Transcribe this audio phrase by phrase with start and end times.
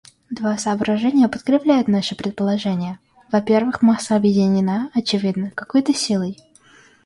[0.31, 2.97] Два соображения подкрепляют наше предположение:
[3.31, 6.37] во-первых, масса объединена, очевидно, какой-то силой.